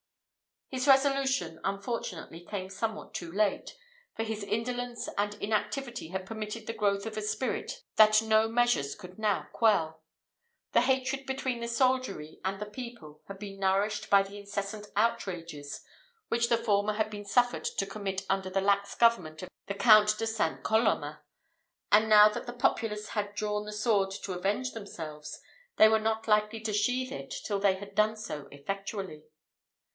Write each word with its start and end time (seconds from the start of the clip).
His 0.69 0.87
resolution 0.87 1.59
unfortunately 1.65 2.43
came 2.45 2.69
somewhat 2.69 3.13
too 3.13 3.31
late, 3.31 3.75
for 4.15 4.23
his 4.23 4.41
indolence 4.41 5.09
and 5.15 5.35
inactivity 5.35 6.07
had 6.07 6.25
permitted 6.25 6.65
the 6.65 6.73
growth 6.73 7.05
of 7.05 7.17
a 7.17 7.21
spirit 7.21 7.83
that 7.97 8.21
no 8.21 8.47
measures 8.47 8.95
could 8.95 9.19
now 9.19 9.47
quell. 9.51 10.01
The 10.71 10.81
hatred 10.81 11.27
between 11.27 11.59
the 11.59 11.67
soldiery 11.67 12.39
and 12.43 12.59
the 12.59 12.65
people 12.65 13.21
had 13.27 13.37
been 13.37 13.59
nourished 13.59 14.09
by 14.09 14.23
the 14.23 14.37
incessant 14.39 14.87
outrages 14.95 15.81
which 16.29 16.47
the 16.49 16.57
former 16.57 16.93
had 16.93 17.11
been 17.11 17.25
suffered 17.25 17.65
to 17.65 17.85
commit 17.85 18.25
under 18.29 18.49
the 18.49 18.61
lax 18.61 18.95
government 18.95 19.43
of 19.43 19.49
the 19.67 19.75
Count 19.75 20.17
de 20.17 20.25
St. 20.25 20.63
Colomma; 20.63 21.21
and 21.91 22.09
now 22.09 22.29
that 22.29 22.47
the 22.47 22.53
populace 22.53 23.09
had 23.09 23.35
drawn 23.35 23.65
the 23.65 23.73
sword 23.73 24.09
to 24.23 24.33
avenge 24.33 24.71
themselves, 24.71 25.41
they 25.75 25.89
were 25.89 25.99
not 25.99 26.27
likely 26.29 26.61
to 26.61 26.73
sheath 26.73 27.11
it 27.11 27.35
till 27.43 27.59
they 27.59 27.75
had 27.75 27.93
done 27.93 28.15
so 28.15 28.47
effectually. 28.51 29.25